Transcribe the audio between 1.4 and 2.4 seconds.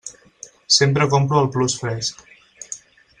al Plus Fresc.